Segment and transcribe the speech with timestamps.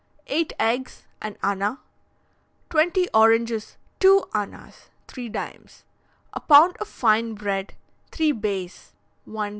[0.25, 1.79] eight eggs, an anna;
[2.71, 5.83] twenty oranges, two annas (3d.);
[6.33, 7.75] a pound of fine bread,
[8.09, 8.93] three beis
[9.27, 9.49] (ld.)